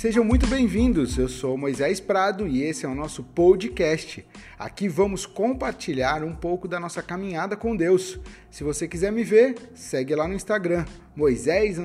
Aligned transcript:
Sejam 0.00 0.24
muito 0.24 0.46
bem-vindos. 0.46 1.18
Eu 1.18 1.28
sou 1.28 1.58
Moisés 1.58 2.00
Prado 2.00 2.48
e 2.48 2.62
esse 2.62 2.86
é 2.86 2.88
o 2.88 2.94
nosso 2.94 3.22
podcast. 3.22 4.24
Aqui 4.58 4.88
vamos 4.88 5.26
compartilhar 5.26 6.24
um 6.24 6.34
pouco 6.34 6.66
da 6.66 6.80
nossa 6.80 7.02
caminhada 7.02 7.54
com 7.54 7.76
Deus. 7.76 8.18
Se 8.50 8.64
você 8.64 8.88
quiser 8.88 9.12
me 9.12 9.22
ver, 9.22 9.56
segue 9.74 10.14
lá 10.14 10.26
no 10.26 10.32
Instagram, 10.32 10.86
Moisés 11.14 11.76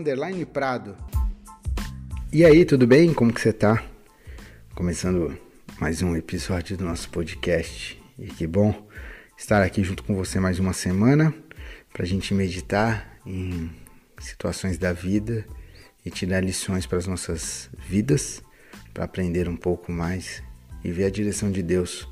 Prado. 0.54 0.96
E 2.32 2.46
aí, 2.46 2.64
tudo 2.64 2.88
bem? 2.88 3.14
Como 3.14 3.34
que 3.34 3.42
você 3.42 3.52
tá? 3.52 3.84
Começando 4.74 5.38
mais 5.78 6.02
um 6.02 6.16
episódio 6.16 6.78
do 6.78 6.86
nosso 6.86 7.10
podcast. 7.10 8.02
E 8.18 8.28
que 8.28 8.48
bom 8.48 8.88
estar 9.38 9.62
aqui 9.62 9.84
junto 9.84 10.06
com 10.06 10.16
você 10.16 10.40
mais 10.40 10.58
uma 10.58 10.72
semana 10.72 11.36
para 11.92 12.04
a 12.04 12.08
gente 12.08 12.34
meditar 12.34 13.20
em 13.26 13.70
situações 14.20 14.78
da 14.78 14.94
vida 14.94 15.46
e 16.06 16.10
tirar 16.10 16.42
lições 16.42 16.86
para 16.86 16.98
as 16.98 17.08
nossas 17.08 17.70
vidas, 17.88 18.44
para 18.94 19.06
aprender 19.06 19.50
um 19.50 19.58
pouco 19.58 19.92
mais 19.92 20.44
e 20.84 20.92
ver 20.92 21.06
a 21.06 21.10
direção 21.10 21.52
de 21.52 21.64
Deus 21.64 22.08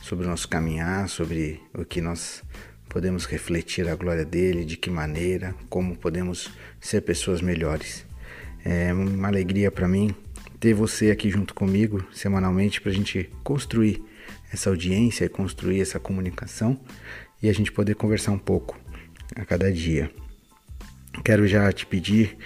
sobre 0.00 0.24
o 0.24 0.28
nosso 0.28 0.48
caminhar, 0.48 1.08
sobre 1.08 1.60
o 1.74 1.84
que 1.84 2.00
nós 2.00 2.42
podemos 2.88 3.24
refletir 3.24 3.88
a 3.88 3.96
glória 3.96 4.24
dele, 4.24 4.64
de 4.64 4.76
que 4.76 4.88
maneira, 4.88 5.54
como 5.68 5.96
podemos 5.96 6.48
ser 6.80 7.00
pessoas 7.00 7.40
melhores. 7.40 8.06
É 8.64 8.92
uma 8.92 9.28
alegria 9.28 9.70
para 9.70 9.88
mim 9.88 10.14
ter 10.60 10.72
você 10.72 11.10
aqui 11.10 11.28
junto 11.28 11.52
comigo 11.54 12.06
semanalmente 12.12 12.80
para 12.80 12.90
a 12.90 12.94
gente 12.94 13.30
construir 13.42 14.02
essa 14.52 14.70
audiência, 14.70 15.28
construir 15.28 15.80
essa 15.80 15.98
comunicação 15.98 16.80
e 17.42 17.48
a 17.48 17.52
gente 17.52 17.72
poder 17.72 17.96
conversar 17.96 18.30
um 18.30 18.38
pouco 18.38 18.78
a 19.34 19.44
cada 19.44 19.70
dia. 19.72 20.10
Quero 21.24 21.46
já 21.46 21.70
te 21.72 21.84
pedir 21.84 22.36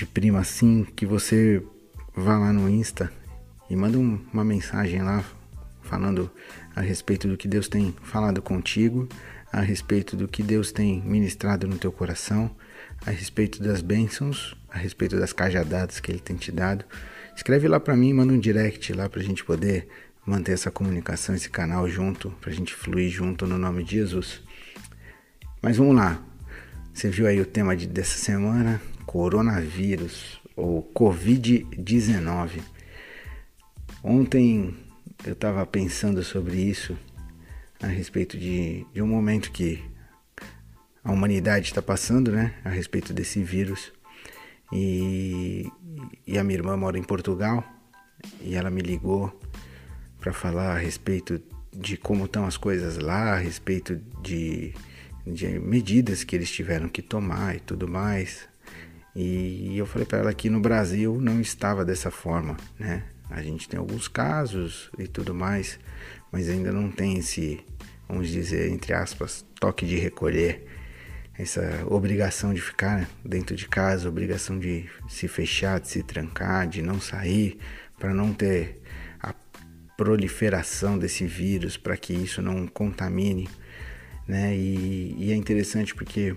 de 0.00 0.06
prima 0.06 0.38
assim 0.38 0.86
que 0.96 1.04
você 1.04 1.62
vá 2.16 2.38
lá 2.38 2.54
no 2.54 2.70
Insta 2.70 3.12
e 3.68 3.76
manda 3.76 3.98
uma 3.98 4.42
mensagem 4.42 5.02
lá 5.02 5.22
falando 5.82 6.30
a 6.74 6.80
respeito 6.80 7.28
do 7.28 7.36
que 7.36 7.46
Deus 7.46 7.68
tem 7.68 7.94
falado 8.02 8.40
contigo, 8.40 9.06
a 9.52 9.60
respeito 9.60 10.16
do 10.16 10.26
que 10.26 10.42
Deus 10.42 10.72
tem 10.72 11.02
ministrado 11.02 11.68
no 11.68 11.76
teu 11.76 11.92
coração, 11.92 12.50
a 13.04 13.10
respeito 13.10 13.62
das 13.62 13.82
bênçãos, 13.82 14.56
a 14.70 14.78
respeito 14.78 15.18
das 15.18 15.34
cajadadas 15.34 16.00
que 16.00 16.10
Ele 16.10 16.18
tem 16.18 16.36
te 16.36 16.50
dado. 16.50 16.82
Escreve 17.36 17.68
lá 17.68 17.78
para 17.78 17.94
mim, 17.94 18.14
manda 18.14 18.32
um 18.32 18.38
direct 18.38 18.94
lá 18.94 19.06
para 19.06 19.20
a 19.20 19.22
gente 19.22 19.44
poder 19.44 19.86
manter 20.24 20.52
essa 20.52 20.70
comunicação, 20.70 21.34
esse 21.34 21.50
canal 21.50 21.86
junto, 21.86 22.30
para 22.40 22.48
a 22.48 22.54
gente 22.54 22.74
fluir 22.74 23.10
junto 23.10 23.46
no 23.46 23.58
nome 23.58 23.84
de 23.84 23.96
Jesus. 23.96 24.40
Mas 25.60 25.76
vamos 25.76 25.94
lá. 25.94 26.22
Você 26.94 27.10
viu 27.10 27.26
aí 27.26 27.38
o 27.38 27.44
tema 27.44 27.76
de, 27.76 27.86
dessa 27.86 28.16
semana? 28.16 28.80
Coronavírus 29.10 30.40
ou 30.54 30.88
Covid-19. 30.94 32.60
Ontem 34.04 34.72
eu 35.26 35.32
estava 35.32 35.66
pensando 35.66 36.22
sobre 36.22 36.60
isso 36.60 36.96
a 37.82 37.88
respeito 37.88 38.38
de, 38.38 38.86
de 38.94 39.02
um 39.02 39.08
momento 39.08 39.50
que 39.50 39.82
a 41.02 41.10
humanidade 41.10 41.66
está 41.66 41.82
passando, 41.82 42.30
né? 42.30 42.54
A 42.64 42.68
respeito 42.68 43.12
desse 43.12 43.42
vírus. 43.42 43.92
E, 44.72 45.68
e 46.24 46.38
a 46.38 46.44
minha 46.44 46.60
irmã 46.60 46.76
mora 46.76 46.96
em 46.96 47.02
Portugal 47.02 47.64
e 48.40 48.54
ela 48.54 48.70
me 48.70 48.80
ligou 48.80 49.36
para 50.20 50.32
falar 50.32 50.76
a 50.76 50.78
respeito 50.78 51.42
de 51.72 51.96
como 51.96 52.26
estão 52.26 52.46
as 52.46 52.56
coisas 52.56 52.96
lá, 52.96 53.32
a 53.32 53.38
respeito 53.38 54.00
de, 54.22 54.72
de 55.26 55.58
medidas 55.58 56.22
que 56.22 56.36
eles 56.36 56.52
tiveram 56.52 56.88
que 56.88 57.02
tomar 57.02 57.56
e 57.56 57.60
tudo 57.60 57.88
mais, 57.88 58.48
e 59.14 59.76
eu 59.76 59.86
falei 59.86 60.06
para 60.06 60.18
ela 60.18 60.34
que 60.34 60.48
no 60.48 60.60
Brasil 60.60 61.20
não 61.20 61.40
estava 61.40 61.84
dessa 61.84 62.10
forma, 62.10 62.56
né? 62.78 63.04
A 63.28 63.42
gente 63.42 63.68
tem 63.68 63.78
alguns 63.78 64.08
casos 64.08 64.90
e 64.98 65.06
tudo 65.06 65.34
mais, 65.34 65.78
mas 66.32 66.48
ainda 66.48 66.72
não 66.72 66.90
tem 66.90 67.18
esse, 67.18 67.64
vamos 68.08 68.28
dizer, 68.28 68.70
entre 68.70 68.92
aspas, 68.92 69.44
toque 69.58 69.86
de 69.86 69.96
recolher, 69.96 70.66
essa 71.38 71.84
obrigação 71.86 72.52
de 72.52 72.60
ficar 72.60 73.08
dentro 73.24 73.56
de 73.56 73.66
casa, 73.66 74.08
obrigação 74.08 74.58
de 74.58 74.86
se 75.08 75.26
fechar, 75.26 75.80
de 75.80 75.88
se 75.88 76.02
trancar, 76.02 76.66
de 76.66 76.82
não 76.82 77.00
sair, 77.00 77.58
para 77.98 78.12
não 78.12 78.32
ter 78.32 78.82
a 79.20 79.32
proliferação 79.96 80.98
desse 80.98 81.24
vírus, 81.24 81.76
para 81.76 81.96
que 81.96 82.12
isso 82.12 82.42
não 82.42 82.66
contamine, 82.66 83.48
né? 84.26 84.54
E, 84.54 85.14
e 85.18 85.32
é 85.32 85.36
interessante 85.36 85.94
porque 85.94 86.36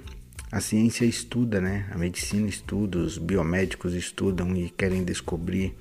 a 0.54 0.60
ciência 0.60 1.04
estuda, 1.04 1.60
né? 1.60 1.88
A 1.92 1.98
medicina 1.98 2.48
estuda, 2.48 3.00
os 3.00 3.18
biomédicos 3.18 3.96
estudam 3.96 4.56
e 4.56 4.70
querem 4.70 5.04
descobrir 5.04 5.76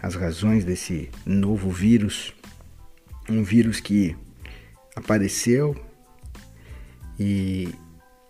as 0.00 0.14
razões 0.14 0.64
desse 0.64 1.10
novo 1.26 1.68
vírus. 1.68 2.32
Um 3.28 3.42
vírus 3.42 3.80
que 3.80 4.16
apareceu 4.94 5.74
e, 7.18 7.68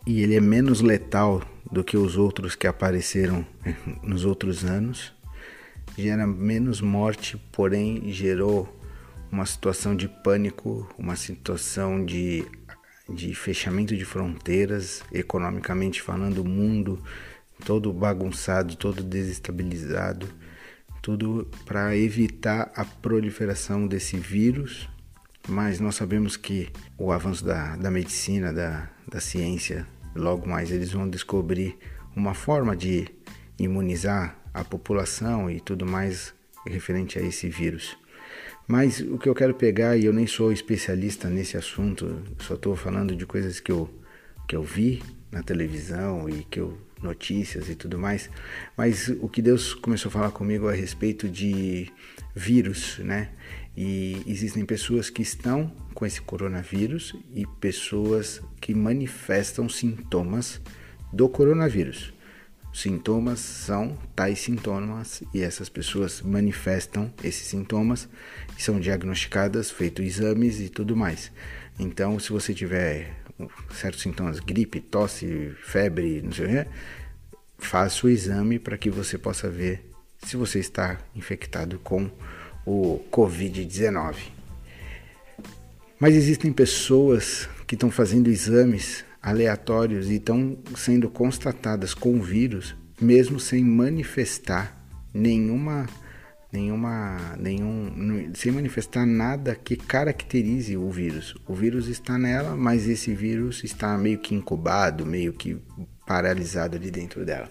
e 0.06 0.22
ele 0.22 0.36
é 0.36 0.40
menos 0.40 0.80
letal 0.80 1.42
do 1.70 1.84
que 1.84 1.98
os 1.98 2.16
outros 2.16 2.54
que 2.54 2.66
apareceram 2.66 3.46
nos 4.02 4.24
outros 4.24 4.64
anos. 4.64 5.12
Gera 5.98 6.26
menos 6.26 6.80
morte, 6.80 7.36
porém 7.52 8.10
gerou 8.10 8.74
uma 9.30 9.44
situação 9.44 9.94
de 9.94 10.08
pânico, 10.08 10.88
uma 10.96 11.14
situação 11.14 12.02
de 12.02 12.42
de 13.08 13.34
fechamento 13.34 13.96
de 13.96 14.04
fronteiras, 14.04 15.02
economicamente 15.12 16.00
falando, 16.00 16.38
o 16.38 16.48
mundo 16.48 17.02
todo 17.64 17.92
bagunçado, 17.92 18.76
todo 18.76 19.02
desestabilizado, 19.02 20.28
tudo 21.00 21.48
para 21.64 21.96
evitar 21.96 22.72
a 22.74 22.84
proliferação 22.84 23.86
desse 23.86 24.16
vírus. 24.16 24.88
Mas 25.46 25.78
nós 25.78 25.94
sabemos 25.94 26.36
que 26.36 26.70
o 26.96 27.12
avanço 27.12 27.44
da, 27.44 27.76
da 27.76 27.90
medicina, 27.90 28.52
da, 28.52 28.88
da 29.06 29.20
ciência, 29.20 29.86
logo 30.14 30.48
mais 30.48 30.70
eles 30.70 30.92
vão 30.92 31.08
descobrir 31.08 31.76
uma 32.16 32.32
forma 32.32 32.74
de 32.74 33.06
imunizar 33.58 34.38
a 34.54 34.64
população 34.64 35.50
e 35.50 35.60
tudo 35.60 35.84
mais 35.84 36.32
referente 36.66 37.18
a 37.18 37.22
esse 37.22 37.48
vírus. 37.48 37.96
Mas 38.66 39.00
o 39.00 39.18
que 39.18 39.28
eu 39.28 39.34
quero 39.34 39.54
pegar, 39.54 39.96
e 39.96 40.06
eu 40.06 40.12
nem 40.12 40.26
sou 40.26 40.50
especialista 40.50 41.28
nesse 41.28 41.56
assunto, 41.56 42.22
só 42.40 42.54
estou 42.54 42.74
falando 42.74 43.14
de 43.14 43.26
coisas 43.26 43.60
que 43.60 43.70
eu, 43.70 43.90
que 44.48 44.56
eu 44.56 44.62
vi 44.62 45.02
na 45.30 45.42
televisão 45.42 46.28
e 46.28 46.44
que 46.44 46.60
eu 46.60 46.78
notícias 47.02 47.68
e 47.68 47.74
tudo 47.74 47.98
mais, 47.98 48.30
mas 48.74 49.08
o 49.20 49.28
que 49.28 49.42
Deus 49.42 49.74
começou 49.74 50.08
a 50.08 50.12
falar 50.12 50.30
comigo 50.30 50.66
a 50.66 50.72
respeito 50.72 51.28
de 51.28 51.92
vírus, 52.34 52.98
né? 53.00 53.30
E 53.76 54.22
existem 54.26 54.64
pessoas 54.64 55.10
que 55.10 55.20
estão 55.20 55.70
com 55.92 56.06
esse 56.06 56.22
coronavírus 56.22 57.14
e 57.34 57.46
pessoas 57.60 58.40
que 58.60 58.74
manifestam 58.74 59.68
sintomas 59.68 60.62
do 61.12 61.28
coronavírus 61.28 62.14
sintomas 62.74 63.38
são 63.38 63.96
tais 64.16 64.40
sintomas 64.40 65.22
e 65.32 65.40
essas 65.40 65.68
pessoas 65.68 66.20
manifestam 66.20 67.12
esses 67.22 67.46
sintomas 67.46 68.08
são 68.58 68.80
diagnosticadas, 68.80 69.70
feitos 69.70 70.04
exames 70.04 70.60
e 70.60 70.68
tudo 70.68 70.96
mais. 70.96 71.30
Então, 71.78 72.18
se 72.18 72.30
você 72.30 72.52
tiver 72.52 73.14
certos 73.72 74.02
sintomas, 74.02 74.40
gripe, 74.40 74.80
tosse, 74.80 75.52
febre, 75.62 76.22
não 76.22 76.32
sei 76.32 76.46
o 76.46 76.48
que, 76.48 76.70
faça 77.58 78.06
o 78.06 78.10
exame 78.10 78.58
para 78.58 78.76
que 78.76 78.90
você 78.90 79.18
possa 79.18 79.48
ver 79.48 79.90
se 80.18 80.36
você 80.36 80.58
está 80.58 80.98
infectado 81.14 81.78
com 81.78 82.10
o 82.66 83.00
Covid-19. 83.10 84.16
Mas 85.98 86.14
existem 86.14 86.52
pessoas 86.52 87.48
que 87.66 87.74
estão 87.74 87.90
fazendo 87.90 88.28
exames 88.28 89.04
aleatórios 89.24 90.10
e 90.10 90.16
estão 90.16 90.58
sendo 90.76 91.08
constatadas 91.08 91.94
com 91.94 92.20
vírus, 92.20 92.76
mesmo 93.00 93.40
sem 93.40 93.64
manifestar 93.64 94.78
nenhuma 95.12 95.86
nenhuma 96.52 97.34
nenhum 97.36 98.30
sem 98.34 98.52
manifestar 98.52 99.04
nada 99.04 99.56
que 99.56 99.76
caracterize 99.76 100.76
o 100.76 100.90
vírus. 100.90 101.34
O 101.48 101.54
vírus 101.54 101.88
está 101.88 102.18
nela, 102.18 102.54
mas 102.54 102.86
esse 102.86 103.14
vírus 103.14 103.64
está 103.64 103.96
meio 103.96 104.18
que 104.18 104.34
incubado, 104.34 105.06
meio 105.06 105.32
que 105.32 105.56
paralisado 106.06 106.76
ali 106.76 106.90
dentro 106.90 107.24
dela. 107.24 107.50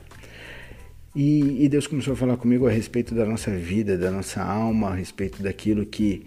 E, 1.16 1.66
e 1.66 1.70
Deus 1.70 1.88
começou 1.88 2.14
a 2.14 2.18
falar 2.18 2.38
comigo 2.38 2.68
a 2.68 2.72
respeito 2.72 3.14
da 3.14 3.26
nossa 3.26 3.52
vida, 3.52 3.98
da 3.98 4.10
nossa 4.10 4.42
alma, 4.42 4.92
a 4.92 4.96
respeito 4.96 5.44
daquilo 5.44 5.86
que 5.86 6.26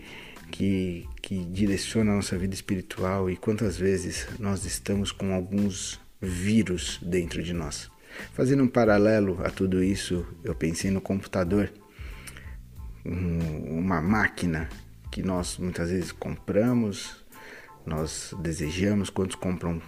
que, 0.51 1.07
que 1.27 1.45
direciona 1.45 2.13
a 2.13 2.15
nossa 2.15 2.39
vida 2.39 2.55
espiritual 2.55 3.29
e 3.29 3.37
quantas 3.37 3.77
vezes 3.77 4.29
nós 4.39 4.65
estamos 4.65 5.11
com 5.11 5.35
alguns 5.35 6.01
vírus 6.23 7.01
dentro 7.03 7.43
de 7.43 7.53
nós. 7.53 7.91
Fazendo 8.33 8.63
um 8.63 8.69
paralelo 8.69 9.45
a 9.45 9.51
tudo 9.51 9.83
isso, 9.83 10.25
eu 10.45 10.55
pensei 10.55 10.89
no 10.89 11.01
computador, 11.01 11.73
uma 13.05 14.01
máquina 14.01 14.69
que 15.11 15.21
nós 15.21 15.59
muitas 15.59 15.91
vezes 15.91 16.13
compramos, 16.13 17.25
nós 17.85 18.33
desejamos, 18.41 19.11
quantos 19.11 19.35
compram 19.35 19.83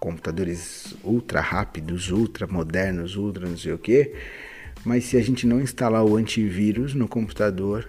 computadores 0.00 0.96
ultra 1.04 1.42
rápidos, 1.42 2.10
ultra 2.10 2.46
modernos, 2.46 3.14
ultra 3.14 3.46
não 3.46 3.58
sei 3.58 3.74
o 3.74 3.78
que, 3.78 4.14
Mas 4.86 5.04
se 5.04 5.18
a 5.18 5.22
gente 5.22 5.46
não 5.46 5.60
instalar 5.60 6.02
o 6.02 6.16
antivírus 6.16 6.94
no 6.94 7.06
computador, 7.06 7.86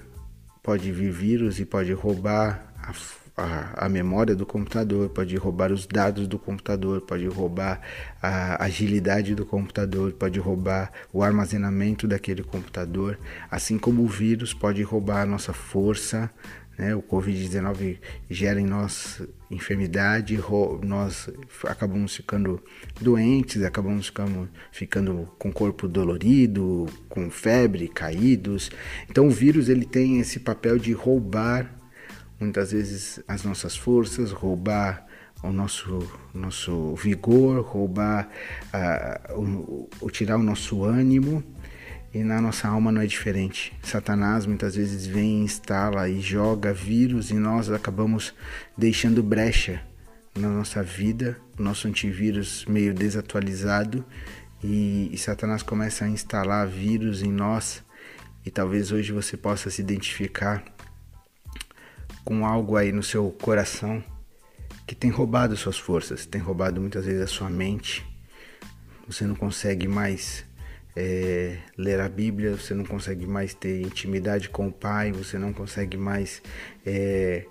pode 0.62 0.92
vir 0.92 1.14
vírus 1.14 1.62
e 1.62 1.66
pode 1.66 1.94
roubar 1.94 2.69
a 2.90 3.20
a, 3.40 3.86
a, 3.86 3.90
memória 3.90 4.36
do 4.36 4.46
computador, 4.46 5.10
pode 5.10 5.36
roubar 5.38 5.72
os 5.72 5.88
dados 5.88 6.28
do 6.28 6.38
computador, 6.38 7.02
pode 7.02 7.26
roubar 7.28 7.82
a 8.22 8.64
agilidade 8.64 9.34
do 9.34 9.46
computador, 9.46 10.12
pode 10.14 10.40
roubar 10.40 10.92
o 11.14 11.24
armazenamento 11.24 12.08
daquele 12.08 12.44
computador, 12.44 13.18
assim 13.50 13.78
como 13.78 14.04
o 14.04 14.08
vírus 14.08 14.54
pode 14.54 14.82
roubar 14.84 15.22
a 15.22 15.26
nossa 15.26 15.54
força. 15.54 16.30
Né? 16.78 16.96
O 16.96 17.02
Covid-19 17.02 17.98
gera 18.30 18.60
em 18.60 18.66
nós 18.66 19.22
enfermidade, 19.52 20.40
nós 20.84 21.30
acabamos 21.66 22.16
ficando 22.16 22.64
doentes, 23.02 23.64
acabamos 23.64 24.08
ficando, 24.08 24.50
ficando 24.72 25.30
com 25.38 25.50
o 25.50 25.54
corpo 25.54 25.88
dolorido, 25.88 26.86
com 27.10 27.30
febre, 27.30 27.88
caídos. 27.88 28.72
Então 29.10 29.28
o 29.28 29.32
vírus 29.32 29.68
ele 29.68 29.86
tem 29.86 30.20
esse 30.20 30.40
papel 30.40 30.78
de 30.78 30.94
roubar 30.94 31.79
muitas 32.40 32.72
vezes 32.72 33.20
as 33.28 33.44
nossas 33.44 33.76
forças, 33.76 34.32
roubar 34.32 35.06
o 35.42 35.52
nosso, 35.52 36.12
nosso 36.34 36.96
vigor, 36.96 37.62
roubar, 37.62 38.30
uh, 38.74 39.40
o, 39.40 39.90
o, 40.02 40.10
tirar 40.10 40.38
o 40.38 40.44
nosso 40.44 40.84
ânimo. 40.84 41.44
E 42.12 42.24
na 42.24 42.42
nossa 42.42 42.68
alma 42.68 42.92
não 42.92 43.02
é 43.02 43.06
diferente. 43.06 43.72
Satanás 43.84 44.48
muitas 44.48 44.76
vezes 44.76 45.06
vem, 45.06 45.44
instala 45.44 46.10
e 46.10 46.20
joga 46.20 46.74
vírus 46.74 47.30
e 47.30 47.36
nós 47.36 47.70
acabamos 47.70 48.34
deixando 48.76 49.22
brecha 49.22 49.80
na 50.36 50.50
nossa 50.50 50.82
vida, 50.82 51.38
nosso 51.58 51.88
antivírus 51.88 52.66
meio 52.66 52.96
desatualizado 52.96 54.04
e, 54.64 55.10
e 55.12 55.18
Satanás 55.18 55.64
começa 55.64 56.06
a 56.06 56.10
instalar 56.10 56.68
vírus 56.68 57.22
em 57.22 57.32
nós. 57.32 57.84
E 58.46 58.52
talvez 58.52 58.92
hoje 58.92 59.12
você 59.12 59.38
possa 59.38 59.70
se 59.70 59.82
identificar 59.82 60.64
com 62.24 62.46
algo 62.46 62.76
aí 62.76 62.92
no 62.92 63.04
seu 63.04 63.30
coração 63.32 64.04
que 64.86 64.96
tem 64.96 65.12
roubado 65.12 65.56
suas 65.56 65.78
forças, 65.78 66.26
tem 66.26 66.42
roubado 66.42 66.82
muitas 66.82 67.06
vezes 67.06 67.22
a 67.22 67.28
sua 67.28 67.50
mente. 67.50 68.06
Você 69.08 69.24
não 69.26 69.36
consegue 69.36 69.88
mais 69.88 70.46
é, 70.96 71.60
ler 71.78 72.00
a 72.00 72.10
Bíblia, 72.10 72.56
você 72.56 72.74
não 72.74 72.84
consegue 72.84 73.26
mais 73.26 73.54
ter 73.54 73.82
intimidade 73.82 74.50
com 74.50 74.68
o 74.68 74.72
Pai, 74.72 75.12
você 75.12 75.38
não 75.38 75.54
consegue 75.54 75.96
mais 75.96 76.42
é, 76.86 77.46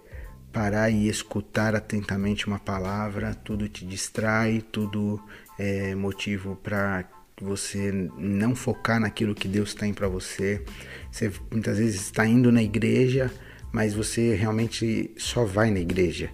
parar 0.53 0.91
e 0.91 1.09
escutar 1.09 1.75
atentamente 1.75 2.47
uma 2.47 2.59
palavra, 2.59 3.35
tudo 3.35 3.69
te 3.69 3.87
distrai, 3.87 4.61
tudo 4.73 5.23
é 5.59 5.95
motivo 5.95 6.57
para 6.57 7.05
você 7.41 7.93
não 8.17 8.55
focar 8.55 8.99
naquilo 9.01 9.35
que 9.35 9.47
Deus 9.47 9.75
tem 9.75 9.95
para 9.95 10.09
você. 10.09 10.65
Você 11.11 11.33
muitas 11.51 11.79
vezes 11.79 12.01
está 12.01 12.27
indo 12.27 12.51
na 12.51 12.63
igreja, 12.63 13.31
mas 13.73 13.95
você 13.95 14.35
realmente 14.35 15.11
só 15.17 15.45
vai 15.45 15.71
na 15.71 15.81
igreja. 15.81 16.31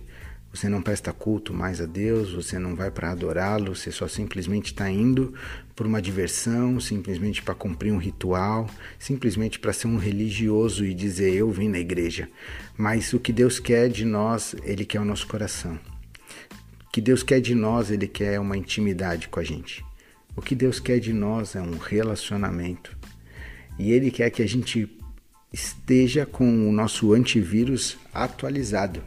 Você 0.55 0.69
não 0.69 0.81
presta 0.81 1.13
culto 1.13 1.53
mais 1.53 1.81
a 1.81 1.85
Deus, 1.85 2.33
você 2.33 2.61
não 2.61 2.77
vai 2.77 2.89
para 2.89 3.11
adorá-lo, 3.11 3.75
você 3.75 3.91
só 3.91 4.07
simplesmente 4.07 4.67
está 4.67 4.89
indo 4.89 5.35
por 5.75 5.85
uma 5.85 6.01
diversão, 6.01 6.79
simplesmente 6.79 7.43
para 7.43 7.57
cumprir 7.57 7.93
um 7.93 7.99
ritual, 7.99 8.71
simplesmente 8.97 9.59
para 9.59 9.73
ser 9.73 9.89
um 9.89 9.97
religioso 9.97 10.85
e 10.85 10.95
dizer 10.95 11.35
eu 11.35 11.51
vim 11.51 11.69
na 11.69 11.81
igreja. 11.81 12.29
Mas 12.79 13.13
o 13.13 13.19
que 13.19 13.33
Deus 13.33 13.59
quer 13.59 13.89
de 13.89 14.05
nós, 14.05 14.55
Ele 14.63 14.85
quer 14.85 15.01
o 15.01 15.05
nosso 15.05 15.27
coração. 15.27 15.77
O 16.87 16.91
que 16.93 17.01
Deus 17.01 17.25
quer 17.25 17.41
de 17.41 17.53
nós, 17.53 17.91
Ele 17.91 18.07
quer 18.07 18.39
uma 18.39 18.57
intimidade 18.57 19.27
com 19.27 19.41
a 19.41 19.45
gente. 19.45 19.85
O 20.37 20.41
que 20.41 20.55
Deus 20.55 20.79
quer 20.79 21.01
de 21.01 21.13
nós 21.13 21.57
é 21.57 21.61
um 21.61 21.79
relacionamento. 21.79 22.97
E 23.77 23.91
Ele 23.91 24.09
quer 24.09 24.31
que 24.31 24.41
a 24.41 24.49
gente 24.49 24.89
esteja 25.55 26.27
com 26.27 26.69
o 26.69 26.73
nosso 26.73 27.13
antivírus 27.13 27.97
atualizado. 28.13 29.01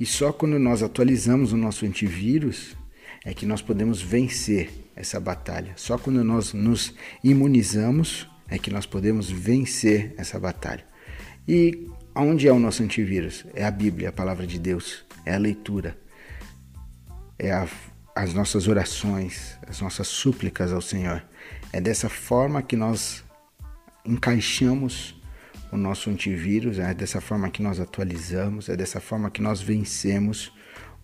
E 0.00 0.06
só 0.06 0.32
quando 0.32 0.58
nós 0.58 0.82
atualizamos 0.82 1.52
o 1.52 1.56
nosso 1.56 1.84
antivírus 1.84 2.74
é 3.22 3.34
que 3.34 3.44
nós 3.44 3.60
podemos 3.60 4.00
vencer 4.00 4.70
essa 4.96 5.20
batalha. 5.20 5.74
Só 5.76 5.98
quando 5.98 6.24
nós 6.24 6.54
nos 6.54 6.94
imunizamos 7.22 8.26
é 8.48 8.58
que 8.58 8.70
nós 8.70 8.86
podemos 8.86 9.30
vencer 9.30 10.14
essa 10.16 10.40
batalha. 10.40 10.84
E 11.46 11.90
onde 12.14 12.48
é 12.48 12.52
o 12.52 12.58
nosso 12.58 12.82
antivírus? 12.82 13.44
É 13.52 13.66
a 13.66 13.70
Bíblia, 13.70 14.08
a 14.08 14.12
palavra 14.12 14.46
de 14.46 14.58
Deus, 14.58 15.04
é 15.26 15.34
a 15.34 15.38
leitura, 15.38 15.94
é 17.38 17.52
a, 17.52 17.68
as 18.16 18.32
nossas 18.32 18.66
orações, 18.66 19.58
as 19.68 19.78
nossas 19.82 20.08
súplicas 20.08 20.72
ao 20.72 20.80
Senhor. 20.80 21.22
É 21.70 21.82
dessa 21.82 22.08
forma 22.08 22.62
que 22.62 22.76
nós 22.76 23.22
encaixamos 24.06 25.13
o 25.74 25.76
nosso 25.76 26.08
antivírus, 26.08 26.78
é 26.78 26.94
dessa 26.94 27.20
forma 27.20 27.50
que 27.50 27.60
nós 27.60 27.80
atualizamos, 27.80 28.68
é 28.68 28.76
dessa 28.76 29.00
forma 29.00 29.28
que 29.28 29.42
nós 29.42 29.60
vencemos 29.60 30.52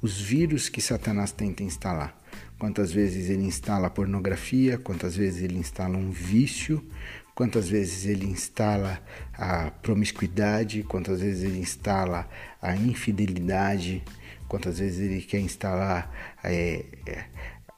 os 0.00 0.20
vírus 0.20 0.68
que 0.68 0.80
Satanás 0.80 1.32
tenta 1.32 1.64
instalar. 1.64 2.16
Quantas 2.56 2.92
vezes 2.92 3.28
ele 3.28 3.42
instala 3.42 3.90
pornografia, 3.90 4.78
quantas 4.78 5.16
vezes 5.16 5.42
ele 5.42 5.58
instala 5.58 5.98
um 5.98 6.12
vício, 6.12 6.88
quantas 7.34 7.68
vezes 7.68 8.06
ele 8.06 8.26
instala 8.26 9.02
a 9.34 9.72
promiscuidade, 9.72 10.84
quantas 10.84 11.20
vezes 11.20 11.42
ele 11.42 11.58
instala 11.58 12.28
a 12.62 12.76
infidelidade, 12.76 14.04
quantas 14.46 14.78
vezes 14.78 15.00
ele 15.00 15.20
quer 15.20 15.40
instalar 15.40 16.38
é, 16.44 16.84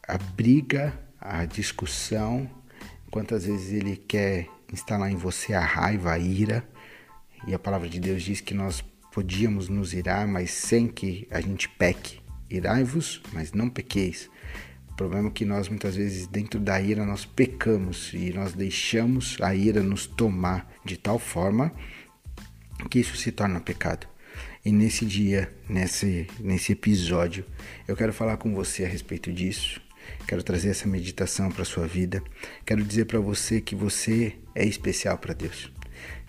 a 0.06 0.18
briga, 0.18 0.92
a 1.18 1.46
discussão, 1.46 2.50
quantas 3.10 3.46
vezes 3.46 3.72
ele 3.72 3.96
quer 3.96 4.46
instalar 4.70 5.10
em 5.10 5.16
você 5.16 5.54
a 5.54 5.60
raiva, 5.60 6.12
a 6.12 6.18
ira. 6.18 6.62
E 7.46 7.54
a 7.54 7.58
palavra 7.58 7.88
de 7.88 7.98
Deus 7.98 8.22
diz 8.22 8.40
que 8.40 8.54
nós 8.54 8.84
podíamos 9.12 9.68
nos 9.68 9.92
irar, 9.92 10.26
mas 10.26 10.50
sem 10.50 10.86
que 10.86 11.26
a 11.30 11.40
gente 11.40 11.68
peque. 11.68 12.20
Irai-vos, 12.48 13.22
mas 13.32 13.52
não 13.52 13.68
pequeis. 13.68 14.30
O 14.90 14.94
problema 14.94 15.28
é 15.28 15.32
que 15.32 15.44
nós 15.44 15.68
muitas 15.68 15.96
vezes 15.96 16.26
dentro 16.26 16.60
da 16.60 16.80
ira 16.80 17.04
nós 17.04 17.24
pecamos 17.24 18.12
e 18.12 18.32
nós 18.32 18.52
deixamos 18.52 19.36
a 19.40 19.54
ira 19.54 19.82
nos 19.82 20.06
tomar 20.06 20.70
de 20.84 20.96
tal 20.96 21.18
forma 21.18 21.72
que 22.90 23.00
isso 23.00 23.16
se 23.16 23.32
torna 23.32 23.58
pecado. 23.58 24.06
E 24.64 24.70
nesse 24.70 25.04
dia, 25.04 25.52
nesse, 25.68 26.26
nesse 26.38 26.72
episódio, 26.72 27.44
eu 27.88 27.96
quero 27.96 28.12
falar 28.12 28.36
com 28.36 28.54
você 28.54 28.84
a 28.84 28.88
respeito 28.88 29.32
disso. 29.32 29.80
Quero 30.26 30.42
trazer 30.42 30.68
essa 30.68 30.86
meditação 30.86 31.50
para 31.50 31.64
sua 31.64 31.86
vida. 31.86 32.22
Quero 32.64 32.84
dizer 32.84 33.06
para 33.06 33.18
você 33.18 33.60
que 33.60 33.74
você 33.74 34.36
é 34.54 34.64
especial 34.64 35.18
para 35.18 35.34
Deus 35.34 35.71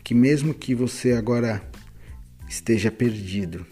que 0.03 0.13
mesmo 0.13 0.53
que 0.53 0.75
você 0.75 1.13
agora 1.13 1.61
esteja 2.47 2.91
perdido, 2.91 3.65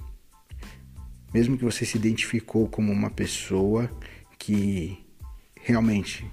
mesmo 1.33 1.57
que 1.57 1.63
você 1.63 1.85
se 1.85 1.97
identificou 1.97 2.67
como 2.67 2.91
uma 2.91 3.09
pessoa 3.09 3.91
que 4.39 4.97
realmente 5.55 6.25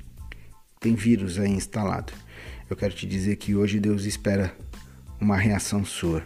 tem 0.81 0.95
vírus 0.95 1.39
aí 1.39 1.51
instalado, 1.51 2.13
eu 2.71 2.77
quero 2.77 2.95
te 2.95 3.07
dizer 3.07 3.37
que 3.37 3.55
hoje 3.55 3.81
Deus 3.81 4.05
espera 4.05 4.55
uma 5.21 5.37
reação 5.37 5.85
sua. 5.85 6.25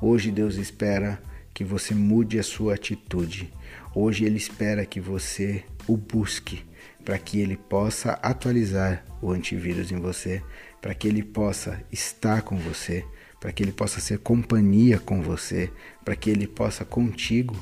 Hoje 0.00 0.32
Deus 0.32 0.56
espera 0.56 1.22
que 1.54 1.62
você 1.62 1.94
mude 1.94 2.38
a 2.38 2.42
sua 2.42 2.74
atitude. 2.74 3.52
Hoje 3.94 4.24
Ele 4.24 4.36
espera 4.36 4.84
que 4.84 5.00
você 5.00 5.62
o 5.86 5.96
busque 5.96 6.64
para 7.04 7.18
que 7.18 7.40
Ele 7.40 7.56
possa 7.56 8.12
atualizar 8.14 9.04
o 9.20 9.30
antivírus 9.30 9.92
em 9.92 9.96
você, 9.96 10.42
para 10.82 10.92
que 10.94 11.06
Ele 11.06 11.22
possa 11.22 11.80
estar 11.92 12.42
com 12.42 12.56
você, 12.58 13.04
para 13.40 13.52
que 13.52 13.62
Ele 13.62 13.72
possa 13.72 14.00
ser 14.00 14.18
companhia 14.18 14.98
com 14.98 15.22
você, 15.22 15.70
para 16.04 16.16
que 16.16 16.28
Ele 16.28 16.46
possa 16.46 16.84
contigo 16.84 17.56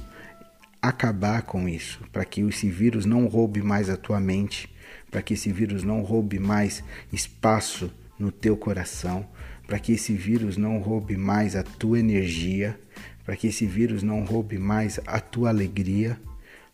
acabar 0.80 1.42
com 1.42 1.68
isso, 1.68 2.00
para 2.10 2.24
que 2.24 2.40
esse 2.40 2.70
vírus 2.70 3.04
não 3.04 3.26
roube 3.26 3.60
mais 3.60 3.90
a 3.90 3.96
tua 3.98 4.18
mente, 4.18 4.74
para 5.10 5.20
que 5.20 5.34
esse 5.34 5.52
vírus 5.52 5.84
não 5.84 6.00
roube 6.00 6.38
mais 6.38 6.82
espaço 7.12 7.92
no 8.18 8.32
teu 8.32 8.56
coração, 8.56 9.28
para 9.66 9.78
que 9.78 9.92
esse 9.92 10.14
vírus 10.14 10.56
não 10.56 10.78
roube 10.78 11.16
mais 11.16 11.54
a 11.54 11.62
tua 11.62 12.00
energia, 12.00 12.80
para 13.24 13.36
que 13.36 13.48
esse 13.48 13.66
vírus 13.66 14.02
não 14.02 14.24
roube 14.24 14.58
mais 14.58 14.98
a 15.06 15.20
tua 15.20 15.50
alegria, 15.50 16.18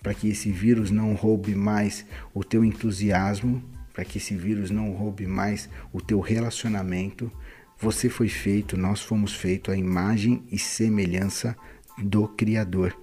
para 0.01 0.15
que 0.15 0.29
esse 0.29 0.53
vírus 0.53 0.93
não 0.93 1.15
roube 1.15 1.57
mais 1.57 2.07
o 2.33 2.45
teu 2.45 2.65
entusiasmo, 2.65 3.61
para 3.97 4.05
que 4.05 4.19
esse 4.19 4.37
vírus 4.37 4.71
não 4.71 4.93
roube 4.93 5.27
mais 5.27 5.71
o 5.91 6.03
teu 6.03 6.21
relacionamento. 6.21 7.33
Você 7.81 8.11
foi 8.11 8.29
feito, 8.29 8.77
nós 8.77 9.01
fomos 9.01 9.35
feitos 9.35 9.73
à 9.73 9.77
imagem 9.77 10.45
e 10.53 10.59
semelhança 10.59 11.57
do 11.97 12.29
Criador. 12.29 12.95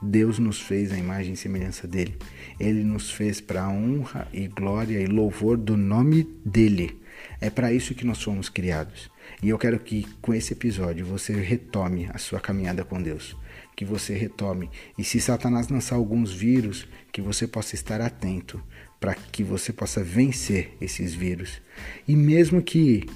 Deus 0.00 0.38
nos 0.38 0.60
fez 0.60 0.92
a 0.92 0.96
imagem 0.96 1.32
e 1.32 1.36
semelhança 1.36 1.88
dele. 1.88 2.16
Ele 2.58 2.84
nos 2.84 3.10
fez 3.10 3.40
para 3.40 3.64
a 3.64 3.68
honra 3.68 4.28
e 4.32 4.46
glória 4.46 5.00
e 5.00 5.06
louvor 5.06 5.56
do 5.56 5.76
nome 5.76 6.22
dele. 6.44 7.02
É 7.40 7.50
para 7.50 7.72
isso 7.72 7.92
que 7.92 8.06
nós 8.06 8.22
fomos 8.22 8.48
criados. 8.48 9.10
E 9.42 9.48
eu 9.48 9.58
quero 9.58 9.80
que 9.80 10.06
com 10.22 10.32
esse 10.32 10.52
episódio 10.52 11.04
você 11.04 11.32
retome 11.32 12.08
a 12.14 12.18
sua 12.18 12.38
caminhada 12.38 12.84
com 12.84 13.02
Deus. 13.02 13.36
Que 13.78 13.84
você 13.84 14.12
retome. 14.12 14.68
E 14.98 15.04
se 15.04 15.20
Satanás 15.20 15.68
lançar 15.68 15.94
alguns 15.94 16.32
vírus, 16.32 16.88
que 17.12 17.22
você 17.22 17.46
possa 17.46 17.76
estar 17.76 18.00
atento 18.00 18.60
para 18.98 19.14
que 19.14 19.44
você 19.44 19.72
possa 19.72 20.02
vencer 20.02 20.76
esses 20.80 21.14
vírus. 21.14 21.62
E 22.08 22.16
mesmo 22.16 22.60
que 22.60 23.06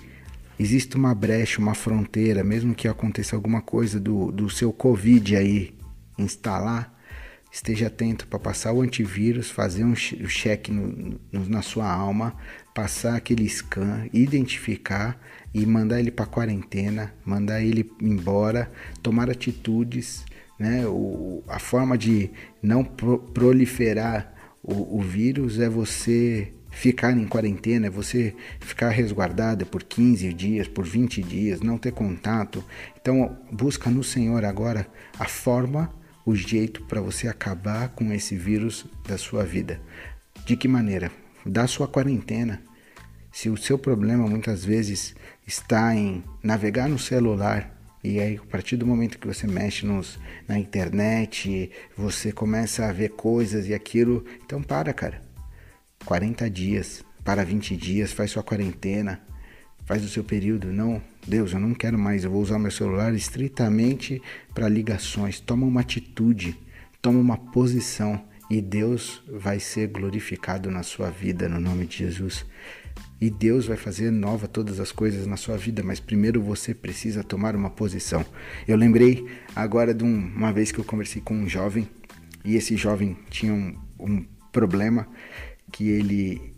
exista 0.57 0.97
uma 0.97 1.16
brecha, 1.16 1.61
uma 1.61 1.75
fronteira, 1.75 2.45
mesmo 2.45 2.76
que 2.76 2.87
aconteça 2.87 3.35
alguma 3.35 3.61
coisa 3.61 3.99
do, 3.99 4.31
do 4.31 4.49
seu 4.49 4.73
Covid 4.73 5.35
aí 5.35 5.75
instalar, 6.16 6.97
esteja 7.50 7.88
atento 7.88 8.28
para 8.28 8.38
passar 8.38 8.73
o 8.73 8.83
antivírus, 8.83 9.50
fazer 9.50 9.85
um 9.85 9.97
cheque 9.97 10.71
no, 10.71 11.19
no, 11.33 11.49
na 11.49 11.61
sua 11.61 11.92
alma, 11.92 12.37
passar 12.73 13.16
aquele 13.16 13.49
scan, 13.49 14.09
identificar 14.12 15.21
e 15.52 15.66
mandar 15.66 15.99
ele 15.99 16.12
para 16.12 16.25
quarentena, 16.25 17.12
mandar 17.26 17.61
ele 17.61 17.90
embora, 18.00 18.71
tomar 19.02 19.28
atitudes, 19.28 20.25
né? 20.62 20.87
O, 20.87 21.42
a 21.49 21.59
forma 21.59 21.99
de 21.99 22.31
não 22.62 22.85
pro, 22.85 23.19
proliferar 23.19 24.33
o, 24.62 24.99
o 24.99 25.00
vírus 25.02 25.59
é 25.59 25.69
você 25.69 26.52
ficar 26.71 27.16
em 27.16 27.26
quarentena, 27.26 27.88
é 27.88 27.90
você 27.90 28.35
ficar 28.61 28.90
resguardada 28.90 29.66
por 29.66 29.83
15 29.83 30.33
dias, 30.33 30.69
por 30.69 30.85
20 30.85 31.21
dias, 31.21 31.61
não 31.61 31.76
ter 31.76 31.92
contato. 31.92 32.64
Então, 33.00 33.37
busca 33.50 33.90
no 33.90 34.04
Senhor 34.04 34.45
agora 34.45 34.87
a 35.19 35.26
forma, 35.26 35.92
o 36.25 36.37
jeito 36.37 36.85
para 36.85 37.00
você 37.00 37.26
acabar 37.26 37.88
com 37.88 38.12
esse 38.12 38.37
vírus 38.37 38.87
da 39.07 39.19
sua 39.19 39.45
vida. 39.45 39.81
De 40.47 40.57
que 40.57 40.69
maneira? 40.69 41.11
Da 41.45 41.66
sua 41.66 41.88
quarentena. 41.88 42.62
Se 43.33 43.50
o 43.50 43.57
seu 43.57 43.76
problema 43.76 44.28
muitas 44.28 44.64
vezes 44.64 45.16
está 45.45 45.92
em 45.92 46.23
navegar 46.40 46.88
no 46.88 47.00
celular, 47.00 47.81
e 48.04 48.18
aí, 48.18 48.37
a 48.37 48.50
partir 48.50 48.76
do 48.76 48.85
momento 48.85 49.16
que 49.16 49.28
você 49.28 49.47
mexe 49.47 49.87
nos, 49.87 50.18
na 50.49 50.59
internet, 50.59 51.71
você 51.97 52.32
começa 52.32 52.87
a 52.87 52.92
ver 52.92 53.11
coisas 53.11 53.68
e 53.68 53.75
aquilo. 53.75 54.25
Então, 54.44 54.61
para, 54.61 54.92
cara. 54.92 55.23
40 56.04 56.50
dias, 56.50 57.04
para 57.25 57.44
20 57.44 57.76
dias, 57.76 58.11
faz 58.11 58.32
sua 58.32 58.42
quarentena, 58.42 59.21
faz 59.85 60.04
o 60.04 60.09
seu 60.09 60.25
período. 60.25 60.73
Não, 60.73 61.00
Deus, 61.25 61.52
eu 61.52 61.61
não 61.61 61.75
quero 61.75 61.97
mais, 61.97 62.25
eu 62.25 62.30
vou 62.32 62.42
usar 62.42 62.59
meu 62.59 62.73
celular 62.73 63.14
estritamente 63.14 64.21
para 64.52 64.68
ligações. 64.68 65.38
Toma 65.38 65.64
uma 65.64 65.82
atitude, 65.82 66.59
toma 67.00 67.21
uma 67.21 67.37
posição 67.37 68.25
e 68.52 68.61
Deus 68.61 69.23
vai 69.28 69.59
ser 69.59 69.88
glorificado 69.88 70.71
na 70.71 70.82
sua 70.82 71.11
vida, 71.11 71.49
no 71.49 71.59
nome 71.59 71.87
de 71.87 71.99
Jesus 71.99 72.44
e 73.23 73.30
Deus 73.30 73.66
vai 73.66 73.76
fazer 73.76 74.11
nova 74.11 74.49
todas 74.49 74.80
as 74.80 74.90
coisas 74.90 75.28
na 75.28 75.37
sua 75.37 75.56
vida, 75.56 75.80
mas 75.80 76.00
primeiro 76.00 76.42
você 76.42 76.75
precisa 76.75 77.23
tomar 77.23 77.54
uma 77.54 77.71
posição. 77.71 78.26
Eu 78.66 78.76
lembrei 78.76 79.25
agora 79.54 79.94
de 79.94 80.02
um, 80.02 80.26
uma 80.35 80.52
vez 80.52 80.73
que 80.73 80.80
eu 80.80 80.85
conversei 80.85 81.23
com 81.23 81.32
um 81.32 81.49
jovem 81.49 81.88
e 82.44 82.56
esse 82.56 82.76
jovem 82.76 83.16
tinha 83.30 83.52
um, 83.52 83.78
um 84.00 84.25
problema 84.50 85.06
que 85.71 85.88
ele 85.88 86.52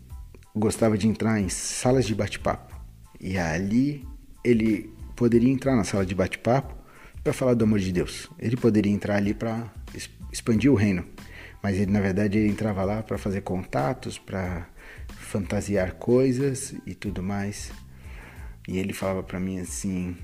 gostava 0.55 0.97
de 0.97 1.07
entrar 1.07 1.39
em 1.39 1.49
salas 1.49 2.03
de 2.03 2.15
bate-papo 2.15 2.75
e 3.21 3.37
ali 3.37 4.03
ele 4.43 4.89
poderia 5.15 5.51
entrar 5.51 5.75
na 5.75 5.83
sala 5.83 6.03
de 6.03 6.15
bate-papo 6.15 6.75
para 7.23 7.31
falar 7.31 7.53
do 7.53 7.63
amor 7.63 7.77
de 7.77 7.91
Deus. 7.91 8.27
Ele 8.39 8.57
poderia 8.57 8.91
entrar 8.91 9.17
ali 9.17 9.35
para 9.35 9.71
expandir 10.31 10.71
o 10.71 10.75
reino, 10.75 11.05
mas 11.65 11.79
ele 11.79 11.91
na 11.91 11.99
verdade 11.99 12.37
ele 12.37 12.47
entrava 12.47 12.83
lá 12.83 13.01
para 13.01 13.17
fazer 13.17 13.41
contatos, 13.41 14.19
para 14.19 14.67
fantasiar 15.07 15.95
coisas 15.95 16.75
e 16.85 16.93
tudo 16.93 17.23
mais. 17.23 17.71
E 18.67 18.77
ele 18.77 18.93
falava 18.93 19.23
para 19.23 19.39
mim 19.39 19.57
assim: 19.57 20.15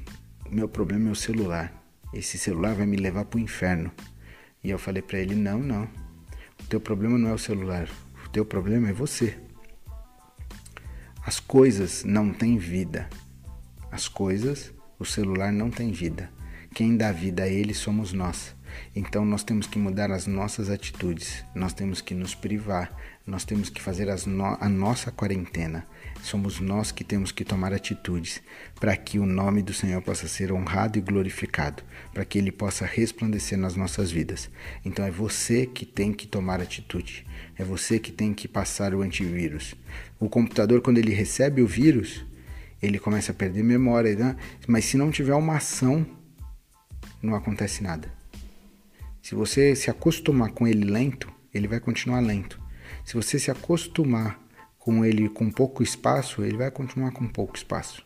"O 0.46 0.54
meu 0.54 0.70
problema 0.70 1.10
é 1.10 1.12
o 1.12 1.16
celular. 1.16 1.74
Esse 2.14 2.38
celular 2.38 2.76
vai 2.76 2.86
me 2.86 2.96
levar 2.96 3.26
para 3.26 3.40
o 3.40 3.42
inferno". 3.42 3.92
E 4.64 4.70
eu 4.70 4.78
falei 4.78 5.02
para 5.02 5.18
ele: 5.18 5.34
"Não, 5.34 5.58
não. 5.58 5.86
O 6.60 6.68
teu 6.70 6.80
problema 6.80 7.18
não 7.18 7.30
é 7.30 7.34
o 7.34 7.40
celular. 7.40 7.90
O 8.24 8.30
teu 8.30 8.46
problema 8.46 8.90
é 8.90 8.94
você. 8.94 9.36
As 11.26 11.40
coisas 11.40 12.04
não 12.04 12.32
têm 12.32 12.60
vida. 12.60 13.10
As 13.92 14.08
coisas, 14.08 14.72
o 15.00 15.06
celular 15.06 15.52
não 15.52 15.72
tem 15.72 15.92
vida. 15.92 16.30
Quem 16.76 16.96
dá 16.96 17.12
vida 17.12 17.42
a 17.42 17.48
ele 17.48 17.74
somos 17.74 18.14
nós. 18.14 18.56
Então 18.96 19.24
nós 19.24 19.44
temos 19.44 19.68
que 19.68 19.80
mudar 19.80 20.12
as 20.12 20.28
nossas 20.28 20.70
atitudes, 20.70 21.44
nós 21.56 21.74
temos 21.74 22.02
que 22.02 22.14
nos 22.14 22.36
privar, 22.36 22.92
nós 23.26 23.46
temos 23.46 23.70
que 23.70 23.82
fazer 23.82 24.08
no 24.28 24.46
a 24.60 24.68
nossa 24.68 25.12
quarentena. 25.12 25.86
Somos 26.22 26.60
nós 26.60 26.92
que 26.92 27.04
temos 27.04 27.32
que 27.32 27.46
tomar 27.46 27.74
atitudes 27.74 28.42
para 28.80 28.96
que 28.98 29.20
o 29.20 29.26
nome 29.26 29.62
do 29.62 29.74
Senhor 29.74 30.02
possa 30.02 30.28
ser 30.28 30.52
honrado 30.52 30.98
e 30.98 31.02
glorificado, 31.02 31.84
para 32.14 32.26
que 32.26 32.38
ele 32.38 32.52
possa 32.52 32.86
resplandecer 32.86 33.58
nas 33.58 33.76
nossas 33.76 34.12
vidas. 34.12 34.50
Então 34.84 35.06
é 35.06 35.12
você 35.12 35.66
que 35.66 35.86
tem 35.86 36.12
que 36.14 36.28
tomar 36.28 36.62
atitude, 36.62 37.26
é 37.58 37.64
você 37.64 38.00
que 38.00 38.12
tem 38.12 38.34
que 38.34 38.48
passar 38.48 38.94
o 38.94 39.02
antivírus. 39.02 39.76
O 40.20 40.30
computador, 40.30 40.82
quando 40.82 40.98
ele 40.98 41.14
recebe 41.14 41.62
o 41.62 41.68
vírus, 41.68 42.26
ele 42.82 43.00
começa 43.00 43.32
a 43.32 43.36
perder 43.36 43.64
memória, 43.64 44.16
né? 44.16 44.36
mas 44.68 44.86
se 44.86 44.98
não 44.98 45.12
tiver 45.12 45.36
uma 45.36 45.58
ação, 45.58 46.06
não 47.22 47.36
acontece 47.36 47.84
nada. 47.84 48.21
Se 49.22 49.36
você 49.36 49.76
se 49.76 49.90
acostumar 49.90 50.52
com 50.52 50.68
ele 50.68 50.84
lento, 50.84 51.32
ele 51.54 51.68
vai 51.68 51.80
continuar 51.80 52.20
lento. 52.20 52.60
Se 53.06 53.14
você 53.14 53.38
se 53.38 53.52
acostumar 53.52 54.40
com 54.80 55.06
ele 55.06 55.30
com 55.30 55.50
pouco 55.50 55.84
espaço, 55.84 56.44
ele 56.44 56.58
vai 56.58 56.72
continuar 56.72 57.12
com 57.12 57.28
pouco 57.28 57.56
espaço. 57.56 58.04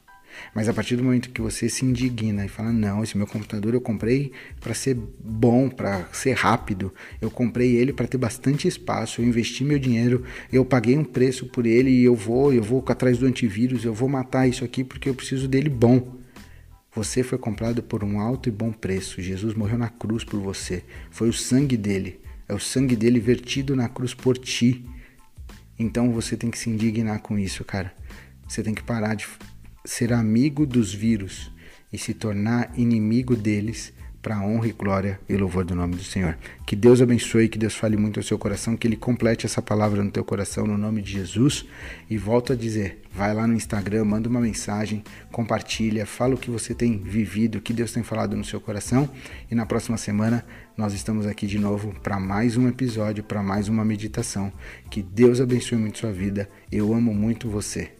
Mas 0.53 0.67
a 0.67 0.73
partir 0.73 0.97
do 0.97 1.03
momento 1.03 1.29
que 1.29 1.41
você 1.41 1.69
se 1.69 1.85
indigna 1.85 2.45
e 2.45 2.49
fala: 2.49 2.71
Não, 2.71 3.03
esse 3.03 3.17
meu 3.17 3.25
computador 3.25 3.73
eu 3.73 3.79
comprei 3.79 4.33
para 4.59 4.73
ser 4.73 4.93
bom, 4.93 5.69
para 5.69 6.05
ser 6.11 6.33
rápido, 6.33 6.93
eu 7.21 7.31
comprei 7.31 7.75
ele 7.75 7.93
para 7.93 8.07
ter 8.07 8.17
bastante 8.17 8.67
espaço, 8.67 9.21
eu 9.21 9.25
investi 9.25 9.63
meu 9.63 9.79
dinheiro, 9.79 10.23
eu 10.51 10.65
paguei 10.65 10.97
um 10.97 11.03
preço 11.05 11.45
por 11.45 11.65
ele 11.65 11.89
e 11.89 12.03
eu 12.03 12.15
vou, 12.15 12.53
eu 12.53 12.61
vou 12.61 12.83
atrás 12.87 13.17
do 13.17 13.25
antivírus, 13.25 13.85
eu 13.85 13.93
vou 13.93 14.09
matar 14.09 14.47
isso 14.47 14.65
aqui 14.65 14.83
porque 14.83 15.09
eu 15.09 15.15
preciso 15.15 15.47
dele 15.47 15.69
bom. 15.69 16.24
Você 16.95 17.23
foi 17.23 17.37
comprado 17.37 17.83
por 17.83 18.05
um 18.05 18.21
alto 18.21 18.47
e 18.47 18.51
bom 18.51 18.71
preço. 18.71 19.21
Jesus 19.21 19.53
morreu 19.53 19.77
na 19.77 19.89
cruz 19.89 20.23
por 20.23 20.39
você. 20.39 20.81
Foi 21.11 21.27
o 21.27 21.33
sangue 21.33 21.75
dele. 21.75 22.21
É 22.47 22.53
o 22.53 22.59
sangue 22.59 22.95
dele 22.95 23.19
vertido 23.19 23.75
na 23.75 23.89
cruz 23.89 24.13
por 24.13 24.37
ti. 24.37 24.85
Então 25.77 26.13
você 26.13 26.37
tem 26.37 26.49
que 26.49 26.57
se 26.57 26.69
indignar 26.69 27.19
com 27.19 27.37
isso, 27.37 27.65
cara. 27.65 27.93
Você 28.47 28.63
tem 28.63 28.73
que 28.73 28.81
parar 28.81 29.13
de 29.13 29.27
ser 29.83 30.13
amigo 30.13 30.65
dos 30.65 30.93
vírus 30.93 31.51
e 31.91 31.97
se 31.97 32.13
tornar 32.13 32.71
inimigo 32.77 33.35
deles 33.35 33.91
para 34.25 34.37
a 34.37 34.41
honra 34.43 34.67
e 34.67 34.71
glória 34.71 35.19
e 35.29 35.37
louvor 35.37 35.63
do 35.63 35.75
nome 35.75 35.95
do 35.97 36.03
Senhor. 36.03 36.35
Que 36.65 36.75
Deus 36.75 36.99
abençoe, 36.99 37.47
que 37.47 37.59
Deus 37.59 37.75
fale 37.75 37.95
muito 37.95 38.19
ao 38.19 38.23
seu 38.23 38.39
coração, 38.39 38.75
que 38.75 38.87
Ele 38.87 38.95
complete 38.95 39.45
essa 39.45 39.61
palavra 39.61 40.03
no 40.03 40.09
teu 40.09 40.25
coração, 40.25 40.65
no 40.65 40.79
nome 40.79 40.99
de 41.03 41.11
Jesus. 41.11 41.63
E 42.09 42.17
volto 42.17 42.51
a 42.51 42.55
dizer, 42.55 43.03
vai 43.13 43.35
lá 43.35 43.45
no 43.45 43.53
Instagram, 43.53 44.03
manda 44.03 44.27
uma 44.27 44.41
mensagem, 44.41 45.03
compartilha, 45.31 46.07
fala 46.07 46.33
o 46.33 46.39
que 46.39 46.49
você 46.49 46.73
tem 46.73 46.97
vivido, 46.97 47.59
o 47.59 47.61
que 47.61 47.71
Deus 47.71 47.91
tem 47.91 48.01
falado 48.01 48.35
no 48.35 48.43
seu 48.43 48.59
coração. 48.59 49.07
E 49.51 49.53
na 49.53 49.67
próxima 49.67 49.95
semana 49.95 50.43
nós 50.75 50.95
estamos 50.95 51.27
aqui 51.27 51.45
de 51.45 51.59
novo 51.59 51.93
para 52.01 52.19
mais 52.19 52.57
um 52.57 52.67
episódio, 52.67 53.23
para 53.23 53.43
mais 53.43 53.67
uma 53.69 53.85
meditação. 53.85 54.51
Que 54.89 55.03
Deus 55.03 55.39
abençoe 55.39 55.77
muito 55.77 55.99
sua 55.99 56.11
vida. 56.11 56.49
Eu 56.71 56.95
amo 56.95 57.13
muito 57.13 57.47
você. 57.47 57.94